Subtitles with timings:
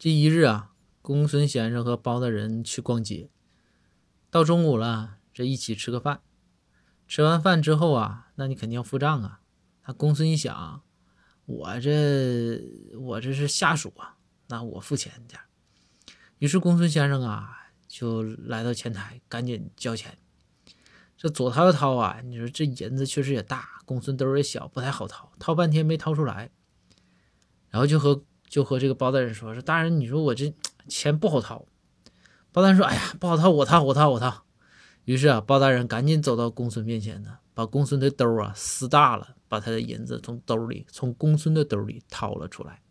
[0.00, 0.72] 这一日啊，
[1.02, 3.28] 公孙先生和包大人去逛街，
[4.30, 6.22] 到中午了，这一起吃个饭。
[7.06, 9.42] 吃完饭之后啊，那你肯定要付账啊。
[9.84, 10.82] 那公孙一想，
[11.44, 12.62] 我这
[12.98, 14.16] 我这是下属啊，
[14.48, 15.38] 那我付钱点。
[16.38, 20.16] 于是公孙先生啊，就来到前台，赶紧交钱。
[21.18, 26.50] 这左掏右掏啊，你说这银子确实也大，公孙兜也小，不太好掏，掏半天没掏出来。
[27.68, 30.52] 然后就和就和这个包大人说：“说大人，你说我这
[30.88, 31.64] 钱不好掏。”
[32.52, 34.44] 包大人说：“哎呀，不好掏，我掏，我掏，我掏。”
[35.06, 42.82] 于是啊，包大人赶紧走到公孙面前呢，把公孙的兜啊撕大了，把他的银子从兜里从公孙的兜里掏了出来。